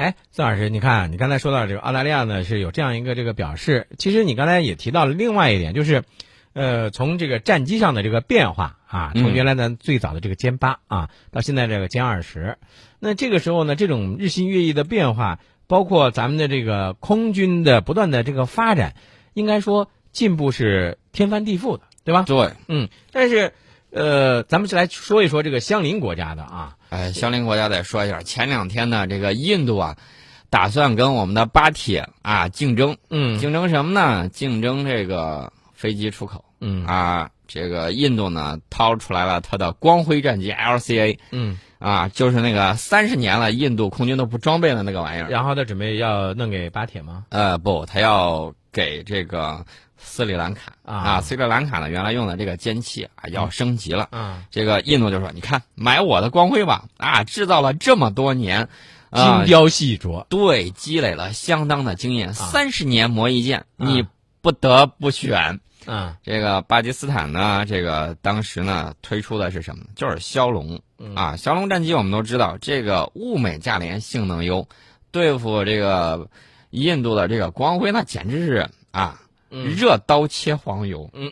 [0.00, 6.04] 哎，孙老师，你看，你刚才说到这个澳大利亚呢是有这样一个这个表示，其实你刚才也提到了另外一点，就是，
[6.54, 12.56] 呃，从这个战机上的这个变化啊，从嗯原来的最早的这个歼八啊，到现在这个歼二十，
[12.98, 18.94] 那这个时候呢，这种日新月异的变化，包括咱们的这个空军的不断的这个发展，
[19.34, 22.22] 应该说进步是天翻地覆的，对吧？
[22.22, 23.52] 对，嗯，但是，
[23.92, 29.96] 呃，咱们就来说一说这个相邻国家的啊，哎，相邻国家得说一下，前两天呢，这个印度啊，
[30.48, 34.28] 打算跟我们的巴铁啊竞争，嗯竞争什么呢？
[34.28, 37.30] 竞争这个飞机出口嗯啊。
[37.52, 45.28] 这个印度呢，掏出来了它的光辉战机 LCA 嗯，啊，就是那个三十年了，印度空军都不装备的那个玩意儿。
[45.28, 47.24] 然后他准备要弄给巴铁吗？
[47.30, 49.64] 呃，不，他要给这个
[50.02, 54.08] 斯里兰卡啊斯里兰卡呢原来用的这个歼七啊要升级了。
[54.12, 56.84] 嗯，这个印度就说：“你看，买我的光辉吧！
[56.96, 58.68] 啊，制造了这么多年，
[59.12, 64.06] 精啊，雕细琢，对，积累了相当的经验，三十年磨一剑，啊你
[64.40, 65.60] 不得不选。
[65.86, 69.84] 嗯，这个巴基斯坦呢，这个当时呢推出的是什么？
[69.94, 74.68] 就是枭龙嗯啊，枭龙战机我们都知道，这个物美价廉，性能优，
[75.10, 76.28] 对付这个
[76.68, 81.10] 印度的这个光辉，那简直是啊，嗯热刀切黄油。
[81.12, 81.30] 嗯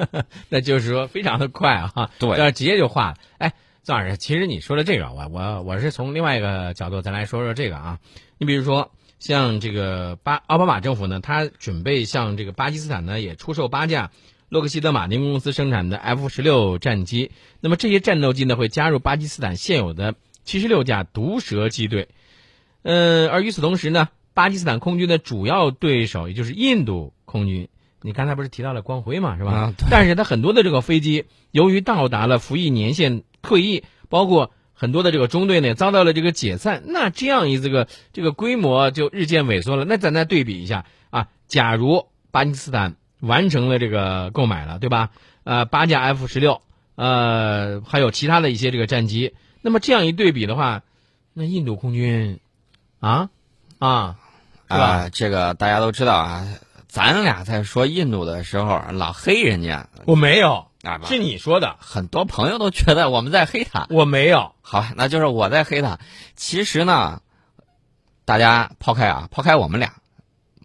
[0.48, 3.16] 那就是说非常的快啊，对这直接就化了。
[3.38, 7.98] 哎，宋老师，其实你说的这个，我我我是从另外一个角度咱来说说这个啊。
[8.38, 14.10] 你比如说，像这个巴奥巴马政府呢，他准备向这个巴基斯坦呢也出售八架
[14.48, 17.30] 洛克希德马丁公司生产的 F 十六战机。
[17.60, 22.08] 那么这些战斗机呢会加入巴基斯坦现有的七十六架毒蛇机队。
[22.82, 27.68] 嗯，而与此同时呢，巴基斯坦空军的主要对手也就是印度空军，
[28.00, 29.72] 你刚才不是提到了光辉嘛，是吧？
[29.90, 39.84] 但是它很多的这个飞机，由于到达了服役年限退役，包括很多的这个中队呢遭到了这个解散，那这样一这个这个规模就日渐萎缩了。
[39.84, 45.10] 那咱再对比一下啊，假如巴基斯坦完成了这个购买了，对吧？
[45.42, 46.62] 呃，八架 F 十六，
[46.94, 50.82] 呃，还有其他的一些这个战机，那么这样一对比的话，
[51.32, 52.38] 那印度空军
[53.00, 53.28] 啊
[53.80, 54.16] 啊，
[54.70, 54.84] 是吧？
[54.84, 56.46] 啊，这个大家都知道啊，
[56.94, 63.88] 咱俩在说印度的时候，老黑人家我没有，啊，是你说的，很多朋友都觉得我们在黑他。
[63.90, 64.54] 我没有。
[64.60, 65.98] 好，那就是我在黑他。
[66.36, 67.20] 其实呢，
[68.24, 69.92] 大家抛开啊，抛开我们俩，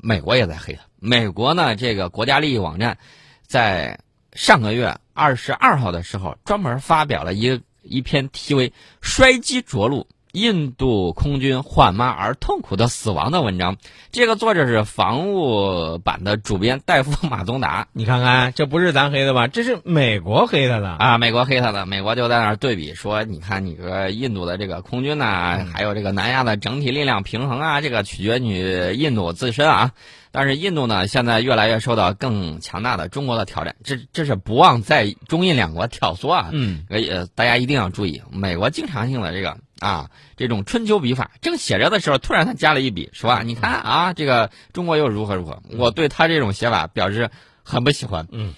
[0.00, 0.82] 美国也在黑他。
[1.00, 2.96] 美国呢，这个国家利益网站
[3.44, 3.98] 在
[4.32, 13.76] 上个月二十二号的时候，专门发表了一一篇题为《摔机着陆：印度空军缓慢而痛苦的死亡》的文章。
[14.10, 17.86] 这个作者是防务版的主编戴夫马宗达。
[17.92, 19.46] 你看看，这不是咱黑的吧？
[19.46, 20.88] 这是美国黑他的。
[20.88, 29.92] 啊，美国黑他的，美国就在那儿对比说，你看你个印度的这个空军呐、还有这个南亚的整体力量平衡啊，这个取决于印度自身啊。
[30.34, 36.48] 但是印度呢，现在越来越受到更强大的中国的挑战，这这是不忘在中印两国挑唆啊。
[36.52, 47.30] 嗯，呃，大家一定要注意，美国经常性的这个啊，这种春秋笔法，正写着的时候，突然他加了一笔，说啊，你看啊，这个中国又如何如何，我对他这种写法表示
[47.64, 48.28] 很不喜欢。
[48.30, 48.54] 嗯，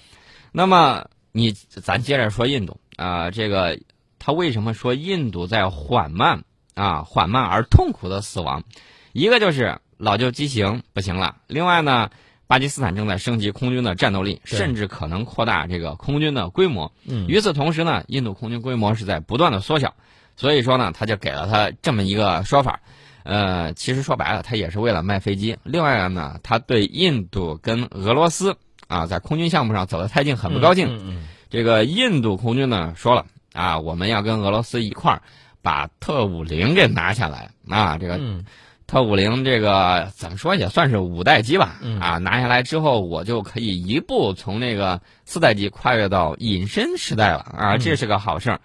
[0.51, 3.79] 那么你咱接着说印度啊、这个
[4.19, 6.43] 他为什么说印度在缓慢
[6.75, 8.63] 啊，缓慢而痛苦的死亡？
[9.11, 12.11] 一个就是老旧机型不行了，另外呢，
[12.47, 16.91] 巴基斯坦正在升级空军的战斗力，甚至可能扩大这个空军的规模。
[17.05, 19.95] 嗯与此同时呢，印度空军规模是在不断的缩小，
[20.35, 22.79] 所以说呢，他就给了他这么一个说法。
[23.23, 25.57] 呃，其实说白了，他也是为了卖飞机。
[25.63, 28.55] 另外呢，他对印度跟俄罗斯
[28.87, 30.87] 啊在空军项目上走得太近很不高兴。
[30.95, 35.21] 嗯嗯这个印度空军呢说了啊，我们要跟俄罗斯一块儿
[35.61, 37.97] 把特五零给拿下来啊。
[37.97, 38.45] 这个嗯
[38.85, 48.61] 特五零这个怎么说也算是五代机吧，嗯啊，拿下来之后，我就可以一步从那个四代机跨越到隐身时代了啊，嗯这是个好事儿。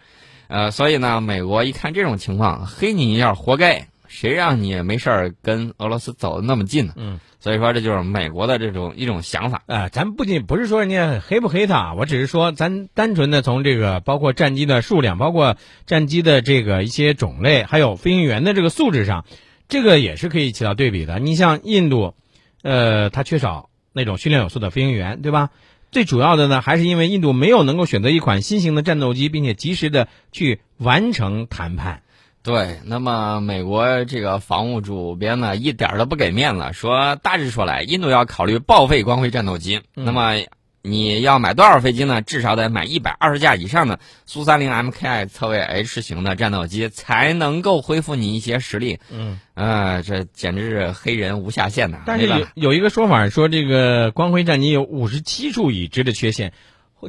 [0.51, 6.95] 呃，所以呢，美国一看这种情况，黑你一下活该，谁让你没事儿跟俄罗斯走的那么近呢？
[6.97, 9.63] 嗯，所以说这就是美国的这种一种想法。
[9.67, 15.57] 呃，咱不仅不是说人家黑不黑他，我只是说咱单纯的从这个包括战机的数量，包括
[15.87, 19.25] 战机的这个一些种类，还有飞行员的这个素质上，
[19.69, 21.21] 这个也是可以起到对比的。
[21.21, 22.15] 你像印度，
[22.63, 25.51] 呃，它缺少那种训练有素的飞行员，对吧？
[25.91, 32.03] 最主要的呢，还是因为印度没有能够选择一款新型的战斗机，并且及时的去完成谈判。
[32.43, 39.83] 对，那么美国这个防务主编呢，一点儿都不给面子，说大致说来，印度要考虑报废光辉战斗机。
[39.95, 40.37] 嗯那么
[40.83, 42.23] 你要买多少飞机呢？
[42.23, 48.99] 至少得买一百二十架以上的苏三零 MKI 侧卫 H 型的战斗机，才能够恢复你一些实力。
[49.11, 51.99] 嗯，呃，这简直是黑人无下限呐！
[52.07, 56.55] 但是有有一个说法说，这个光辉战机有五十七处已知的缺陷，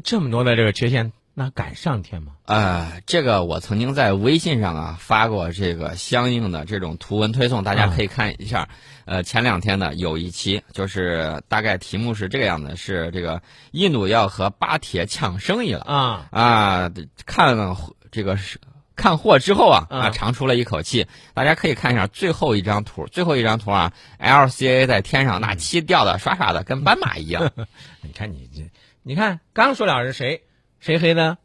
[0.03, 2.33] 这么多的这个缺陷，那敢上天吗？
[2.45, 8.67] 呃，这个我曾经在微信上啊发过这个相应的这种图文推送，大家可以看一下。
[9.05, 13.41] 呃，前两天呢有一期，就是大概题目是这个样子，是这个
[13.71, 16.91] 印度要和巴铁抢生意了啊啊！
[17.25, 17.75] 看了
[18.11, 18.59] 这个是
[18.95, 21.07] 看货之后啊啊，长出了一口气。
[21.33, 27.51] 大家可以看一下最后一张图，最后一张图啊，LCA 在天上那漆掉的刷刷的，跟斑马一样。
[28.03, 28.69] 你看你这，
[29.01, 30.43] 你看刚说了是谁
[30.81, 31.37] 谁黑的？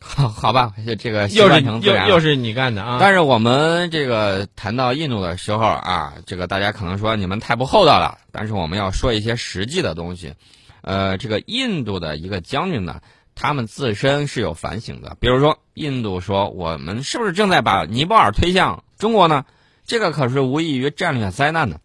[0.00, 2.96] 好， 好吧，这个又是又又是你干的啊！
[3.00, 8.18] 但是我们这个谈到印度的时候啊，这个大家可能说你们太不厚道了。
[8.32, 10.34] 但是我们要说一些实际的东西。
[10.82, 13.00] 呃，这个印度的一个将军呢，
[13.34, 15.16] 他们自身是有反省的。
[15.20, 19.44] 比如说，印度说我们是不是正在把尼泊尔推向中国呢？
[19.86, 21.78] 这个可是无异于战略灾难呢。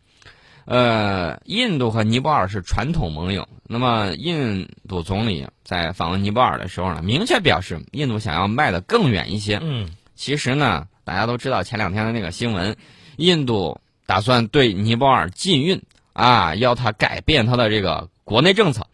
[0.66, 3.48] 呃，印度和尼泊尔是传统盟友。
[3.68, 9.60] 那么，印度总理在访问尼泊尔的时候呢，明确表示，印度想要迈得更远一些。
[9.62, 12.78] 嗯，其实呢，大家都知道前两天的那个新闻，
[13.18, 15.84] 印度打算对尼泊尔禁运
[16.14, 18.88] 啊，要他改变他的这个国内政策。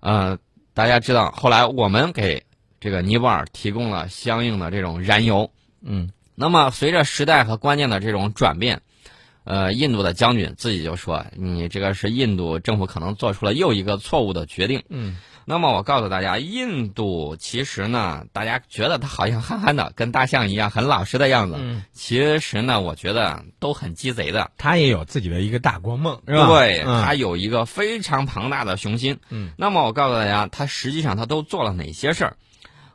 [0.00, 0.38] 呃，
[0.74, 2.44] 大家知道，后来我们给
[2.80, 5.52] 这个尼泊尔提供了相应的这种燃油。
[5.82, 8.82] 嗯，那么随着时代和观念的这种转变。
[9.44, 15.16] 呃，印度的将军自己就说：“你这个是印度政府可能做出了又一个错误的决定。”嗯，
[15.46, 21.56] 那么我告诉大家，印度其实呢，大家觉得他好像憨憨的，跟大象一样很老实的样子。
[21.58, 24.50] 嗯，其实呢，我觉得都很鸡贼的。
[24.58, 26.46] 他也有自己的一个大国梦，是吧？
[26.46, 29.18] 对，他有一个非常庞大的雄心。
[29.30, 32.36] 嗯，那么我告诉大家，他实际上他都做了哪些事儿？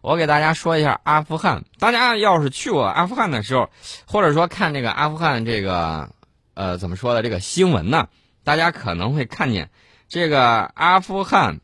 [0.02, 1.66] 我给大家说一下阿富汗。
[1.80, 3.70] 大家要是去过阿富汗的时候，
[4.06, 6.12] 或者说看这个阿富汗这个。
[6.56, 8.08] 呃，怎么说的这个新闻呢？
[8.46, 9.70] 大家可能会看见
[10.08, 11.60] 这个阿富汗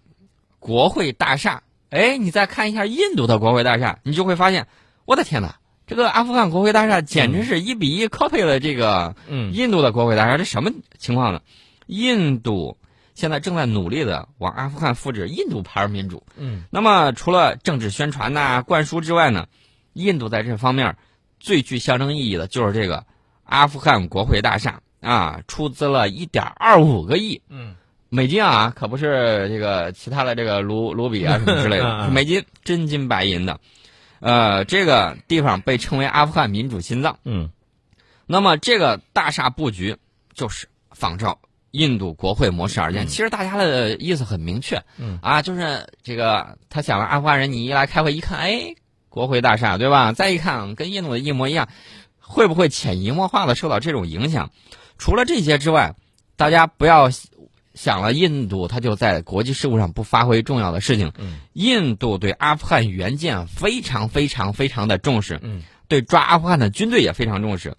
[0.59, 1.63] 国会大厦。
[1.89, 4.67] 哎，你再看一下印度的国会大厦，你就会发现，
[5.05, 5.55] 我的天哪，
[5.87, 9.15] 这个阿富汗国会大厦简直是一比一 copy 了这个
[9.53, 10.37] 印度的国会大厦。
[10.37, 11.41] 这什么情况呢？
[11.85, 12.77] 印度
[13.13, 16.23] 现在正在努力的往阿富汗复制印度牌民主。
[16.35, 19.47] 嗯，那么除了政治宣传呐、灌输之外呢，
[19.93, 20.97] 印度在这方面
[21.39, 23.05] 最具象征意义的就是这个。
[23.51, 27.75] 阿富汗国会大厦啊，出资了一点二五个亿，嗯，
[28.07, 33.59] 美金啊，可不是这个其他的这个卢卢比啊什么之类的， 是美金，真金白银的。
[34.21, 37.49] 呃，这个地方被称为阿富汗民主心脏，嗯，
[38.25, 39.97] 那么这个大厦布局
[40.33, 41.39] 就是仿照
[41.71, 43.05] 印度国会模式而建。
[43.05, 48.75] 其实大家的意思很明确，嗯啊，就是这个他想了阿富汗人，你一来开会一看，哎，
[49.09, 50.13] 国会大厦对吧？
[50.13, 51.67] 再一看，跟印度的一模一样。
[52.31, 54.49] 会不会潜移默化的受到这种影响？
[54.97, 55.95] 除了这些之外，
[56.37, 57.09] 大家不要
[57.73, 61.11] 想了，印度它就在国际事务上不发挥重要的事情。
[61.17, 65.39] 嗯，印度对阿富汗援建非常非常非常的重视。
[65.41, 67.75] 嗯，对抓阿富汗的军队也非常重视。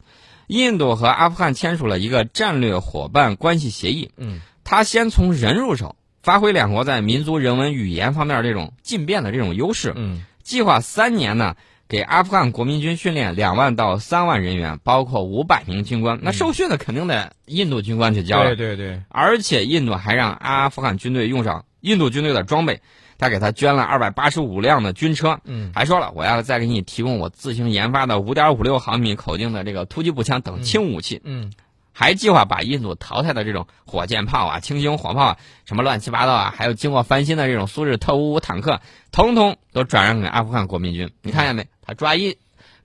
[0.48, 4.10] 印度和阿富汗签署了一个战略伙伴关系协议。
[4.16, 9.92] 嗯，他先从人入手，发挥两国在民族、人文、语言方面这种进变的这种优势。
[9.96, 11.56] 嗯，计划三年呢。
[11.92, 16.18] 给阿富汗国民军训练两万到三万人员，包括五百名军官。
[16.22, 18.56] 那受训的肯定得印度军官去教了。
[18.56, 19.02] 对对对。
[19.10, 22.80] 而且印度还让阿富汗军队用上印度军队的装备，
[23.18, 25.38] 他给他捐了二百八十五辆的军车。
[25.44, 25.70] 嗯。
[25.74, 31.20] 还说了，我要再给你提供我自行研发的五点五六毫米口径的这个突击步枪等轻武器。
[31.24, 31.52] 嗯。
[31.92, 38.80] 还计划把印度淘汰的这种火箭炮啊、轻型火炮啊、什么乱七八糟啊，还有经过翻新的这种苏制特五五坦克，
[39.12, 41.12] 统统都转让给阿富汗国民军。
[41.22, 41.66] 你看见没？
[41.82, 42.38] 他抓一，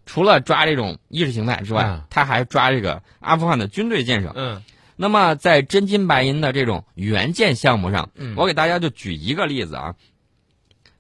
[0.06, 4.34] 除了抓这种意识形态之外，他还抓这个阿富汗的军队建设。
[4.36, 4.64] 嗯。
[4.96, 9.96] 那么在真金白银的这种援建项目上，嗯，我给大家就举一个例子啊。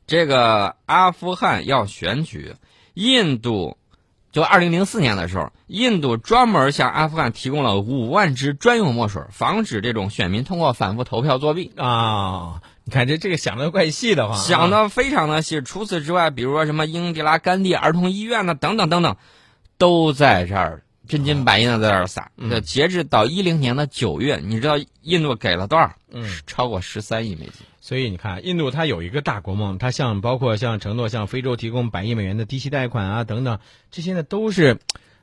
[0.06, 2.56] 这个阿富汗要选举，
[2.94, 3.78] 印度。
[4.38, 12.62] 就二零零四年的时候，印度专门向阿富汗提供了五万支专用墨水，防止这种选民通过反复投票作弊啊！
[12.84, 15.62] 你看这这个想的怪细的慌，想的非常的细。
[15.62, 19.16] 除此之外，比如说什么英迪拉甘地儿童医院呢，等等等等，
[19.80, 22.30] 都在这儿真金白银的在这儿撒。
[22.36, 25.92] 那截至到一零年的九月，你知道印度给了多少？
[26.12, 27.66] 嗯，超过十三亿美金。
[27.88, 33.60] 所以你看，印度它有一个大国梦，它像包括像承诺向非洲提供百亿美元的低息贷款啊等等，
[33.92, 34.80] 这些呢都是，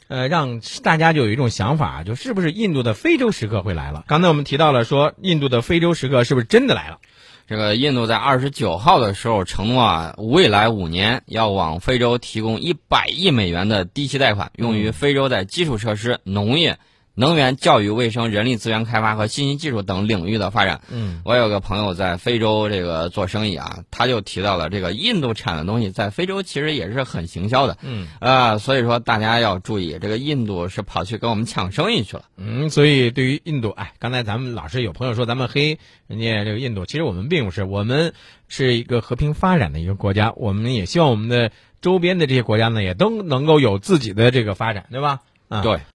[0.08, 4.04] 呃，让大家就有一种想法，就是不是印度的非洲时刻会来了？
[4.08, 7.00] 刚才我们提到了说，印度的非洲时刻是不是真的来了？
[7.46, 16.78] 这个印度在二十九号的时候承诺啊，未来五年要往非洲提供一百亿美元的低息贷款，用于非洲在基础设施、农业。
[17.14, 20.80] 能源、教育、卫生、人力资源开发和信息技术等领域的发展。
[20.90, 27.78] 嗯，我有个朋友在非洲这个做生意啊，他就提到了这个印度产的东西在非洲其实也是很行销的。
[27.82, 32.24] 嗯，啊，所以说大家要注意，这个印度是跑去跟我们抢生意去了。
[32.36, 35.78] 嗯，所以对于印度，哎，刚才咱们老是有朋友说咱们黑
[36.08, 38.12] 人家这个印度，其实我们并不是，我们
[38.48, 45.20] 是一个和平发展的一个国家，我们也希望我们的周边的这些国家呢，也都能够有自己的这个发展，对吧？
[45.48, 45.80] 啊，对。